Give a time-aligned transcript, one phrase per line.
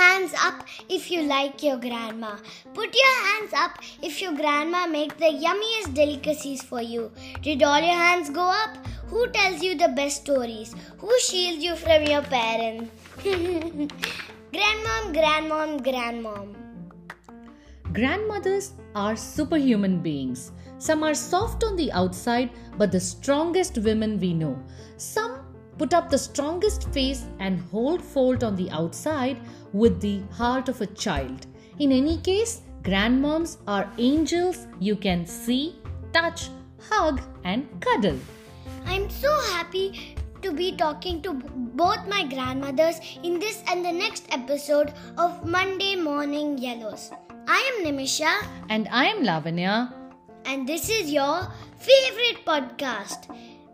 [0.00, 2.36] hands up if you like your grandma.
[2.74, 7.10] Put your hands up if your grandma makes the yummiest delicacies for you.
[7.42, 8.76] Did all your hands go up?
[9.08, 10.74] Who tells you the best stories?
[10.98, 12.90] Who shields you from your parents?
[14.52, 16.54] grandmom, grandmom, grandmom.
[17.92, 20.52] Grandmothers are superhuman beings.
[20.78, 24.58] Some are soft on the outside, but the strongest women we know.
[24.98, 25.45] Some
[25.78, 29.38] put up the strongest face and hold fort on the outside
[29.72, 31.46] with the heart of a child.
[31.78, 35.76] In any case, grandmoms are angels you can see,
[36.12, 36.48] touch,
[36.88, 38.18] hug, and cuddle.
[38.86, 44.26] I'm so happy to be talking to both my grandmothers in this and the next
[44.30, 47.10] episode of Monday Morning Yellows.
[47.48, 48.32] I am Nimisha.
[48.68, 49.92] And I am Lavanya.
[50.44, 51.48] And this is your
[51.78, 53.26] favorite podcast,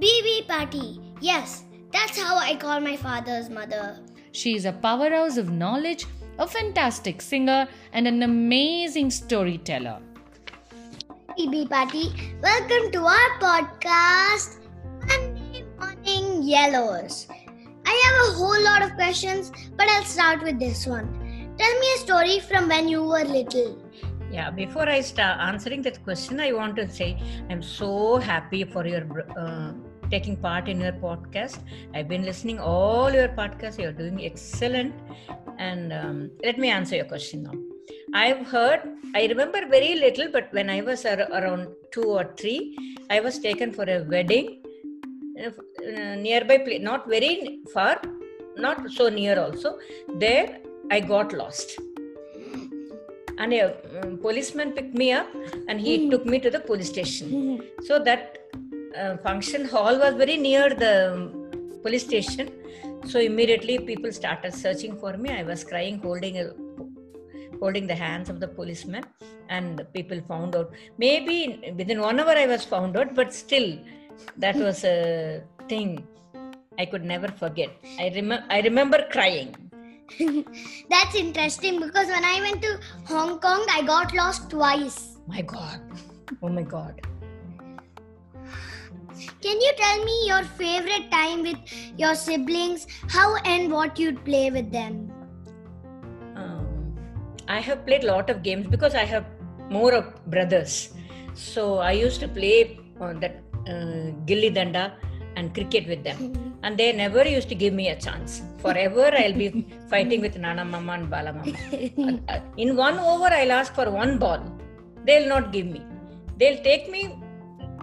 [0.00, 1.02] BB Paati.
[1.20, 4.00] Yes, that's how I call my father's mother.
[4.32, 6.06] She is a powerhouse of knowledge,
[6.40, 10.00] a fantastic singer, and an amazing storyteller.
[11.38, 12.06] BB Paati,
[12.42, 14.58] welcome to our podcast,
[15.06, 17.28] Monday Morning Yellows.
[17.86, 21.06] I have a whole lot of questions, but I'll start with this one.
[21.56, 23.78] Tell me a story from when you were little.
[24.32, 27.16] Yeah, before I start answering that question, I want to say
[27.48, 29.04] I'm so happy for your
[29.38, 29.74] uh,
[30.10, 31.58] taking part in your podcast.
[31.94, 33.78] I've been listening all your podcasts.
[33.78, 34.94] You're doing excellent.
[35.58, 37.52] And um, let me answer your question now.
[38.14, 38.80] I've heard,
[39.14, 42.76] I remember very little, but when I was around two or three,
[43.10, 44.62] I was taken for a wedding
[45.36, 48.00] in a nearby place, not very far,
[48.56, 49.78] not so near also.
[50.14, 50.60] There,
[50.90, 51.78] I got lost.
[53.36, 55.26] And a um, policeman picked me up
[55.68, 56.10] and he mm.
[56.10, 57.62] took me to the police station.
[57.82, 58.43] So that
[58.96, 61.30] uh, function hall was very near the
[61.82, 62.50] police station.
[63.06, 65.30] So immediately people started searching for me.
[65.30, 66.52] I was crying, holding a
[67.60, 69.04] holding the hands of the policeman,
[69.48, 70.72] and people found out.
[70.98, 73.78] Maybe within one hour I was found out, but still,
[74.38, 76.06] that was a thing
[76.78, 77.70] I could never forget.
[77.98, 79.54] I remember I remember crying.
[80.90, 85.16] That's interesting because when I went to Hong Kong, I got lost twice.
[85.26, 85.80] My God.
[86.42, 87.00] Oh my God.
[89.40, 91.58] Can you tell me your favorite time with
[91.96, 92.86] your siblings?
[93.08, 95.12] How and what you'd play with them?
[96.34, 96.96] Um,
[97.48, 99.26] I have played a lot of games because I have
[99.70, 100.94] more of brothers.
[101.34, 104.92] So I used to play on that uh, gilli danda
[105.36, 106.32] and cricket with them.
[106.64, 108.40] And they never used to give me a chance.
[108.58, 111.56] Forever I'll be fighting with Nana Mama and Bala Mama.
[112.28, 114.40] Uh, in one over, I'll ask for one ball.
[115.06, 115.82] They'll not give me.
[116.38, 117.02] They'll take me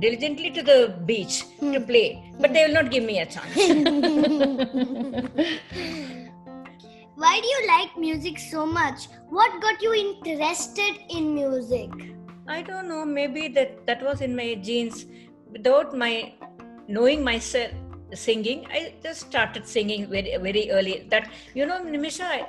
[0.00, 1.72] diligently to the beach hmm.
[1.72, 3.56] to play, but they will not give me a chance.
[7.16, 9.08] Why do you like music so much?
[9.30, 11.90] What got you interested in music?
[12.46, 13.04] I don't know.
[13.04, 15.06] Maybe that that was in my genes.
[15.50, 16.34] Without my
[16.88, 17.70] knowing myself
[18.12, 21.06] singing, I just started singing very very early.
[21.10, 22.46] That you know, Nimisha,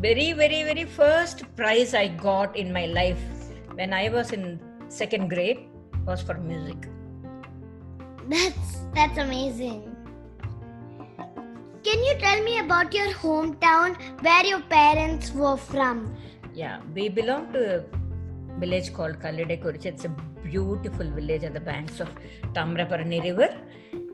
[0.00, 3.22] very very very first prize I got in my life
[3.74, 5.68] when I was in second grade
[6.06, 6.88] was for music.
[8.28, 9.82] That's that's amazing.
[11.82, 16.16] Can you tell me about your hometown where your parents were from?
[16.54, 19.86] Yeah, we belong to a village called Kallidaikuruchi.
[19.86, 22.08] It's a beautiful village on the banks of
[22.54, 23.54] Tamraparani River.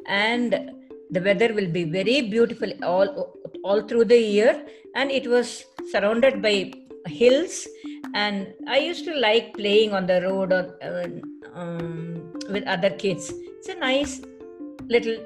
[0.07, 0.73] And
[1.11, 4.67] the weather will be very beautiful all, all through the year.
[4.97, 6.73] And it was surrounded by
[7.07, 7.67] hills
[8.15, 11.07] and i used to like playing on the road or uh,
[11.55, 14.21] um, with other kids it's a nice
[14.89, 15.17] little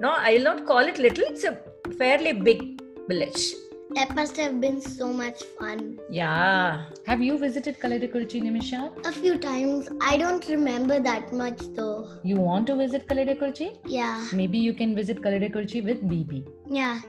[0.00, 1.58] no i'll not call it little it's a
[1.98, 2.60] fairly big
[3.08, 3.54] village
[3.96, 5.98] that must have been so much fun.
[6.10, 6.86] Yeah.
[7.06, 8.80] Have you visited Kallidaikuruchi, Nimisha?
[9.06, 9.88] A few times.
[10.02, 12.08] I don't remember that much though.
[12.22, 13.78] You want to visit Kallidaikuruchi?
[13.86, 14.26] Yeah.
[14.32, 16.46] Maybe you can visit Kallidaikuruchi with BB.
[16.68, 17.00] Yeah.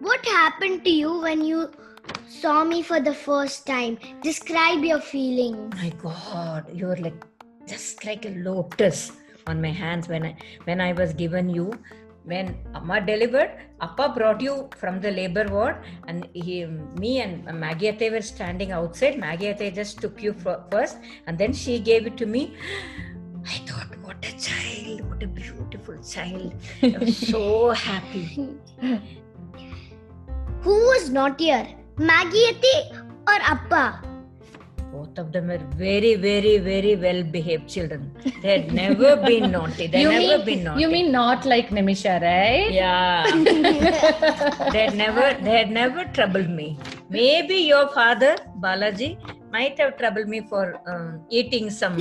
[0.00, 1.70] What happened to you when you
[2.28, 3.98] saw me for the first time.
[4.22, 5.74] Describe your feelings.
[5.74, 7.24] My God, you're like
[7.66, 9.12] just like a lotus
[9.46, 11.72] on my hands when I when I was given you.
[12.24, 15.76] When Amma delivered, Appa brought you from the labor ward,
[16.06, 19.18] and he, me and Maggie Ate were standing outside.
[19.18, 22.54] Maggie Ate just took you first, and then she gave it to me.
[23.46, 26.52] I thought, what a child, what a beautiful child.
[26.82, 28.58] I was so happy.
[30.60, 31.66] Who was not here?
[31.98, 32.58] Maggie
[33.26, 34.08] or Appa?
[34.98, 38.10] both of them were very, very, very well behaved children.
[38.42, 39.86] They had never been naughty.
[39.86, 40.82] They you never mean, been naughty.
[40.82, 42.70] You mean not like Nimisha, right?
[42.70, 43.30] Yeah.
[44.72, 46.78] they had never they had never troubled me.
[47.10, 49.10] Maybe your father, Balaji,
[49.52, 51.98] might have troubled me for um, eating some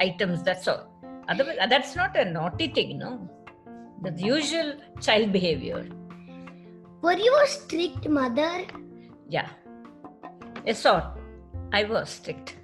[0.00, 0.84] items, that's all.
[1.28, 3.28] Otherwise, that's not a naughty thing, no.
[4.02, 5.86] The usual child behavior.
[7.02, 8.64] Were you a strict mother?
[9.28, 9.48] Yeah.
[10.66, 11.04] A sort.
[11.72, 12.56] I was strict.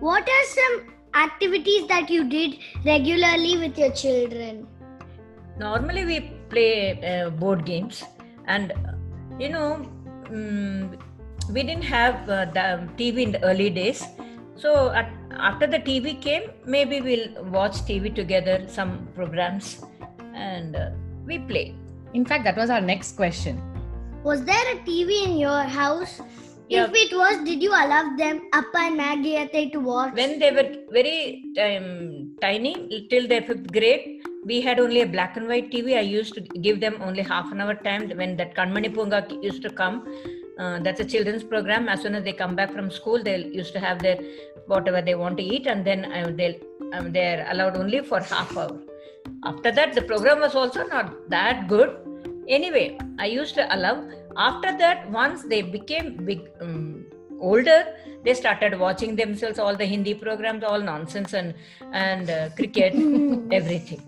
[0.00, 4.66] What are some activities that you did regularly with your children?
[5.58, 6.20] Normally, we
[6.50, 8.04] play uh, board games,
[8.46, 8.72] and
[9.38, 9.86] you know,
[10.24, 11.00] mm,
[11.50, 14.04] we didn't have uh, the TV in the early days.
[14.56, 19.84] So, at, after the TV came, maybe we'll watch TV together, some programs,
[20.34, 20.90] and uh,
[21.24, 21.74] we play.
[22.12, 23.75] In fact, that was our next question.
[24.26, 26.20] Was there a TV in your house?
[26.68, 26.86] Yeah.
[26.86, 30.14] If it was, did you allow them Appa and Maggie to watch?
[30.14, 35.36] When they were very um, tiny, till their fifth grade, we had only a black
[35.36, 35.96] and white TV.
[35.96, 39.62] I used to give them only half an hour time when that Kanmani Poonga used
[39.62, 40.02] to come.
[40.58, 41.88] Uh, that's a children's program.
[41.88, 44.18] As soon as they come back from school, they used to have their
[44.66, 46.56] whatever they want to eat, and then uh, they'll
[46.94, 48.76] um, they're allowed only for half hour.
[49.44, 51.96] After that, the program was also not that good.
[52.48, 54.08] Anyway, I used to allow.
[54.36, 57.06] After that, once they became big, um,
[57.40, 61.54] older, they started watching themselves all the Hindi programs, all nonsense and
[61.92, 62.94] and uh, cricket,
[63.52, 64.02] everything.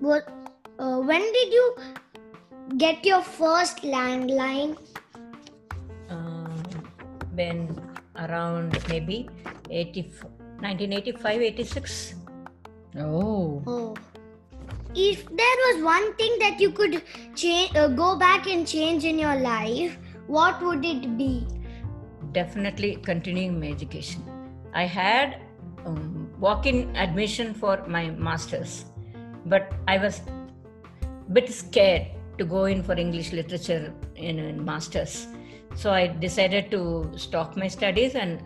[0.00, 0.28] What,
[0.78, 1.76] uh, when did you
[2.76, 4.76] get your first landline?
[6.08, 6.62] Um,
[7.34, 7.80] when
[8.16, 9.28] around maybe
[9.70, 10.02] 80,
[10.60, 12.14] 1985, 86.
[12.98, 13.62] Oh.
[13.66, 13.94] Oh.
[14.94, 17.02] If there was one thing that you could
[17.34, 21.46] change, uh, go back and change in your life, what would it be?
[22.32, 24.22] definitely continuing my education.
[24.74, 25.40] I had
[25.84, 28.86] um, walk-in admission for my masters,
[29.46, 30.22] but I was
[31.02, 32.06] a bit scared
[32.38, 35.26] to go in for English literature in, in masters.
[35.74, 38.42] So I decided to stop my studies and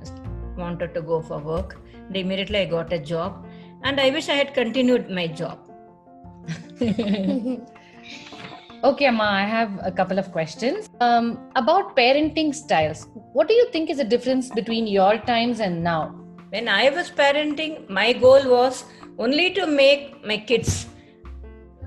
[0.56, 1.78] wanted to go for work.
[2.06, 3.46] And immediately I got a job,
[3.82, 5.58] and I wish I had continued my job.
[8.84, 10.88] Okay, Amma, I have a couple of questions.
[11.00, 15.82] Um, about parenting styles, what do you think is the difference between your times and
[15.82, 16.14] now?
[16.50, 18.84] When I was parenting, my goal was
[19.18, 20.86] only to make my kids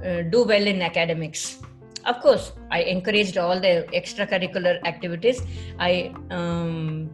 [0.04, 1.62] uh, do well in academics.
[2.06, 5.44] Of course, I encouraged all the extracurricular activities.
[5.80, 7.09] I um,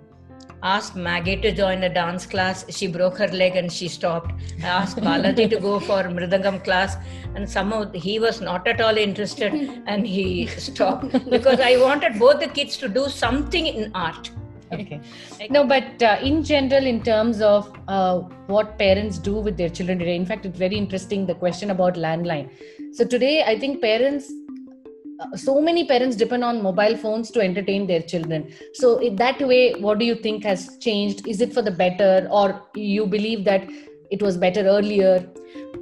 [0.64, 2.66] asked Maggie to join a dance class.
[2.70, 4.32] She broke her leg and she stopped.
[4.64, 6.98] I asked Balaji to go for Mridangam class,
[7.36, 9.54] and somehow he was not at all interested
[9.86, 14.32] and he stopped because I wanted both the kids to do something in art.
[14.72, 15.00] Okay.
[15.50, 20.00] No, but uh, in general, in terms of uh, what parents do with their children
[20.00, 22.50] today, in fact, it's very interesting the question about landline.
[22.92, 24.32] So, today, I think parents
[25.20, 28.52] uh, so many parents depend on mobile phones to entertain their children.
[28.74, 31.28] So in that way what do you think has changed?
[31.28, 33.70] Is it for the better or you believe that
[34.12, 35.28] it was better earlier?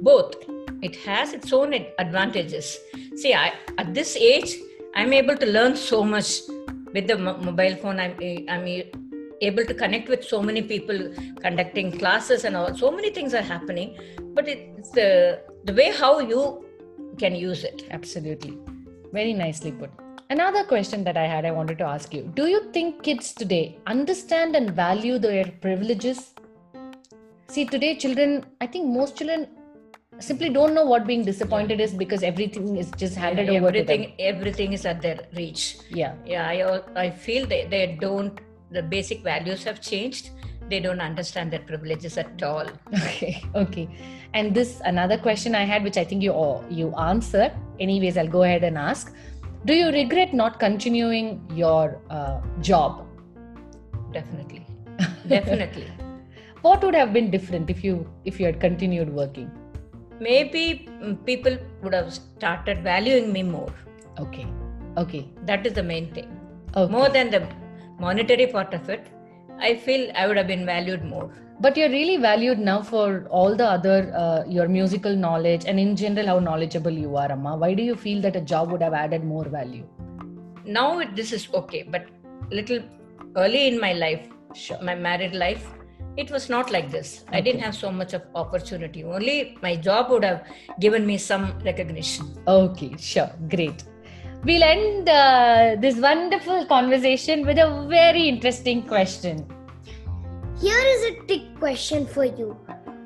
[0.00, 0.36] Both.
[0.82, 2.78] It has its own advantages.
[3.16, 4.56] See I, at this age
[4.96, 6.42] i'm able to learn so much
[6.92, 7.98] with the mo- mobile phone.
[7.98, 8.14] I'm
[8.48, 8.66] i'm
[9.40, 12.72] able to connect with so many people conducting classes and all.
[12.74, 13.98] So many things are happening
[14.34, 16.64] but it's the the way how you
[17.18, 17.84] can use it.
[17.90, 18.73] Absolutely
[19.18, 19.90] very nicely put.
[20.30, 22.22] Another question that i had i wanted to ask you.
[22.40, 26.22] Do you think kids today understand and value their privileges?
[27.56, 29.46] See today children i think most children
[30.28, 34.02] simply don't know what being disappointed is because everything is just handed over to everything
[34.02, 34.12] them.
[34.18, 35.78] everything is at their reach.
[35.90, 36.14] Yeah.
[36.24, 38.40] Yeah i, I feel they, they don't
[38.70, 40.30] the basic values have changed
[40.68, 42.66] they don't understand their privileges at all.
[43.04, 43.88] Okay okay.
[44.32, 47.52] And this another question i had which i think you all you answered.
[47.80, 49.14] Anyways i'll go ahead and ask.
[49.64, 53.06] Do you regret not continuing your uh, job?
[54.12, 54.66] Definitely.
[55.28, 55.90] Definitely.
[56.62, 57.94] What would have been different if you
[58.24, 59.50] if you had continued working?
[60.20, 63.72] Maybe mm, people would have started valuing me more.
[64.18, 64.46] Okay
[64.96, 65.28] okay.
[65.44, 66.28] That is the main thing.
[66.76, 66.92] Okay.
[66.92, 67.46] More than the
[67.98, 69.06] monetary part of it
[69.60, 71.30] i feel i would have been valued more.
[71.60, 75.94] But you're really valued now for all the other uh, your musical knowledge and in
[75.94, 77.56] general how knowledgeable you are amma.
[77.56, 79.86] Why do you feel that a job would have added more value?
[80.66, 82.06] Now this is okay but
[82.50, 82.82] little
[83.36, 85.64] early in my life sure my married life
[86.16, 87.24] it was not like this.
[87.32, 89.02] I didn't have so much of opportunity.
[89.02, 90.46] Only my job would have
[90.80, 92.36] given me some recognition.
[92.46, 93.82] Okay, sure, great.
[94.44, 99.46] We'll end uh, this wonderful conversation with a very interesting question.
[100.60, 102.56] Here is a trick question for you.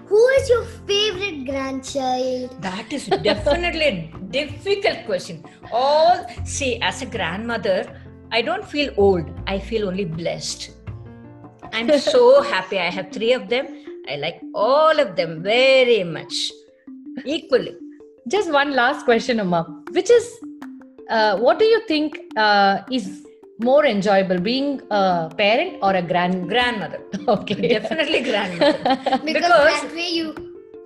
[0.06, 2.62] Who is your favorite grandchild?
[2.62, 5.44] That is definitely a difficult question.
[5.70, 7.84] All see, as a grandmother,
[8.32, 9.26] I don't feel old.
[9.46, 10.70] I feel only blessed.
[11.72, 12.78] I'm so happy.
[12.78, 13.66] I have three of them.
[14.08, 16.52] I like all of them very much,
[17.26, 17.76] equally.
[18.26, 19.84] Just one last question, Amma.
[19.90, 20.38] Which is,
[21.08, 23.26] uh, what do you think uh, is
[23.60, 27.00] more enjoyable, being a parent or a grand Grandmother.
[27.28, 27.68] Okay.
[27.78, 28.78] Definitely grandmother.
[28.78, 30.34] Because, Because- that way you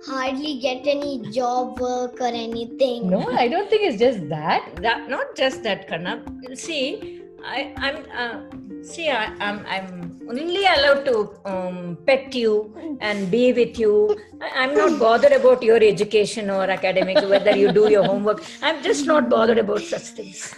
[0.07, 3.09] hardly get any job work or anything.
[3.09, 4.75] No, I don't think it's just that.
[4.81, 6.23] that not just that Kanna.
[6.55, 13.29] See, I, I'm uh, see I, I'm I'm only allowed to um, pet you and
[13.29, 14.17] be with you.
[14.41, 18.43] I, I'm not bothered about your education or academics, whether you do your homework.
[18.61, 20.53] I'm just not bothered about such things.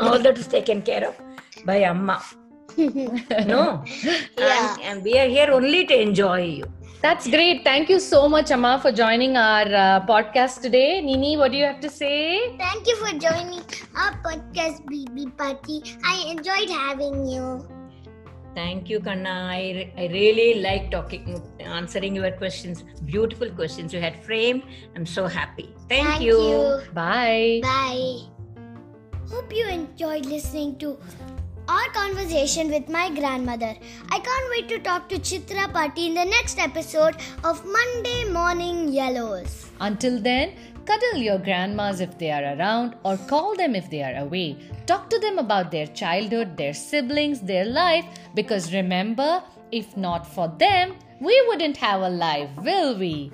[0.00, 1.16] All that is taken care of
[1.64, 2.22] by Amma.
[2.76, 3.84] No,
[4.36, 4.72] Yeah.
[4.74, 6.64] and, and we are here only to enjoy you.
[7.02, 7.64] That's great.
[7.64, 11.00] Thank you so much, Amma, for joining our uh, podcast today.
[11.02, 12.56] Nini, what do you have to say?
[12.56, 13.60] Thank you for joining
[13.94, 15.96] our podcast, BB Paati.
[16.02, 17.68] I enjoyed having you.
[18.54, 19.48] Thank you, Kanna.
[19.50, 22.84] I, I really like talking, answering your questions.
[23.04, 24.62] Beautiful questions you had framed.
[24.94, 25.74] I'm so happy.
[25.88, 26.40] Thank, Thank you.
[26.40, 26.80] you.
[26.92, 27.60] Bye.
[27.62, 28.20] Bye.
[29.30, 30.96] Hope you enjoyed listening to
[31.66, 33.74] our conversation with my grandmother.
[34.10, 38.92] I can't wait to talk to Chitra Paati in the next episode of Monday Morning
[38.92, 39.70] Yellows.
[39.80, 40.54] Until then,
[40.84, 44.56] cuddle your grandmas if they are around or call them if they are away.
[44.86, 50.48] Talk to them about their childhood, their siblings, their life because remember, if not for
[50.58, 53.32] them, we wouldn't have a life, will we?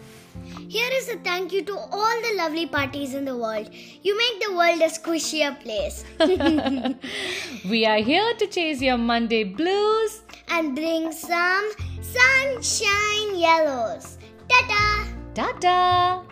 [0.68, 3.68] Here is a thank you to all the lovely parties in the world.
[4.02, 6.04] You make the world a squishier place
[7.70, 10.22] We are here to chase your Monday blues.
[10.48, 11.70] and bring some
[12.02, 14.18] sunshine yellows.
[14.48, 15.06] Ta ta!
[15.34, 16.29] Ta ta!